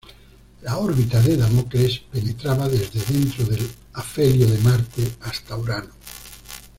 [0.63, 5.93] La órbita de Damocles penetraba desde dentro del afelio de Marte hasta Urano.